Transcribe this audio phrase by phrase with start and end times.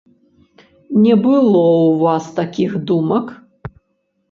[1.03, 3.25] Не было ў вас такіх думак?